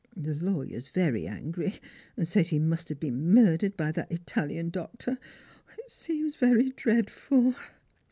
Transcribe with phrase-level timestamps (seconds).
[0.17, 1.75] The lawyer is very angry,
[2.17, 5.19] and says he must have been murdered by that Italian doctor.
[5.77, 7.53] It seems very dreadful."